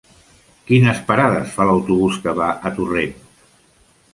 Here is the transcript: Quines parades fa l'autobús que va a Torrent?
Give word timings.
Quines 0.69 1.01
parades 1.09 1.53
fa 1.57 1.67
l'autobús 1.71 2.17
que 2.25 2.33
va 2.41 2.49
a 2.71 2.73
Torrent? 2.79 3.17